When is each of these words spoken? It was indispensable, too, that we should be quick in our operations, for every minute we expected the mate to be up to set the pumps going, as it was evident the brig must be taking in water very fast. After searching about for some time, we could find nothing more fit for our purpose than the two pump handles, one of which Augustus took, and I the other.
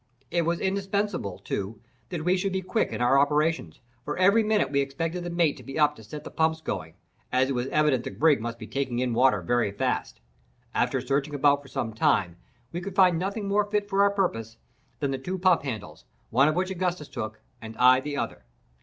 It 0.31 0.47
was 0.47 0.59
indispensable, 0.59 1.37
too, 1.37 1.79
that 2.09 2.25
we 2.25 2.35
should 2.35 2.53
be 2.53 2.63
quick 2.63 2.91
in 2.91 3.01
our 3.01 3.19
operations, 3.19 3.81
for 4.03 4.17
every 4.17 4.41
minute 4.41 4.71
we 4.71 4.81
expected 4.81 5.23
the 5.23 5.29
mate 5.29 5.57
to 5.57 5.63
be 5.63 5.77
up 5.77 5.95
to 5.95 6.03
set 6.03 6.23
the 6.23 6.31
pumps 6.31 6.59
going, 6.59 6.95
as 7.31 7.49
it 7.51 7.53
was 7.53 7.67
evident 7.67 8.03
the 8.03 8.09
brig 8.09 8.41
must 8.41 8.57
be 8.57 8.65
taking 8.65 8.97
in 8.97 9.13
water 9.13 9.43
very 9.43 9.71
fast. 9.71 10.19
After 10.73 11.01
searching 11.01 11.35
about 11.35 11.61
for 11.61 11.67
some 11.67 11.93
time, 11.93 12.37
we 12.71 12.81
could 12.81 12.95
find 12.95 13.19
nothing 13.19 13.47
more 13.47 13.65
fit 13.69 13.87
for 13.87 14.01
our 14.01 14.09
purpose 14.09 14.57
than 15.01 15.11
the 15.11 15.19
two 15.19 15.37
pump 15.37 15.61
handles, 15.61 16.05
one 16.31 16.47
of 16.47 16.55
which 16.55 16.71
Augustus 16.71 17.07
took, 17.07 17.39
and 17.61 17.77
I 17.77 17.99
the 17.99 18.17
other. 18.17 18.45